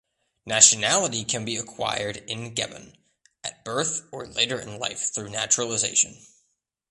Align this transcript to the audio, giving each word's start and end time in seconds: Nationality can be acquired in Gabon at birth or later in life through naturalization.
Nationality 0.47 1.23
can 1.23 1.45
be 1.45 1.57
acquired 1.57 2.17
in 2.27 2.55
Gabon 2.55 2.95
at 3.43 3.63
birth 3.63 4.07
or 4.11 4.25
later 4.25 4.59
in 4.59 4.79
life 4.79 5.13
through 5.13 5.29
naturalization. 5.29 6.25